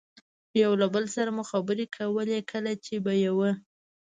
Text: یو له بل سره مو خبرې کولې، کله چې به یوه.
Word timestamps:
یو 0.61 0.71
له 0.81 0.87
بل 0.93 1.05
سره 1.15 1.29
مو 1.35 1.43
خبرې 1.51 1.85
کولې، 1.97 2.39
کله 2.51 2.71
چې 2.85 2.95
به 3.05 3.13
یوه. 3.25 3.51